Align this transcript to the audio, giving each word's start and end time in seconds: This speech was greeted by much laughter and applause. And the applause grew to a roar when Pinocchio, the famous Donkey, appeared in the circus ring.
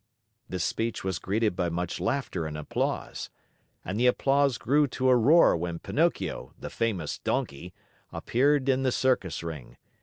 This 0.49 0.63
speech 0.63 1.03
was 1.03 1.19
greeted 1.19 1.55
by 1.55 1.69
much 1.69 1.99
laughter 1.99 2.47
and 2.47 2.57
applause. 2.57 3.29
And 3.85 3.99
the 3.99 4.07
applause 4.07 4.57
grew 4.57 4.87
to 4.87 5.09
a 5.09 5.15
roar 5.15 5.55
when 5.55 5.77
Pinocchio, 5.77 6.55
the 6.59 6.71
famous 6.71 7.19
Donkey, 7.19 7.71
appeared 8.11 8.67
in 8.67 8.81
the 8.81 8.91
circus 8.91 9.43
ring. 9.43 9.77